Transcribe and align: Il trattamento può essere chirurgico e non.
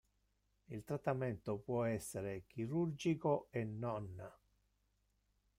Il 0.69 0.83
trattamento 0.83 1.59
può 1.59 1.83
essere 1.83 2.45
chirurgico 2.47 3.49
e 3.51 3.65
non. 3.65 4.31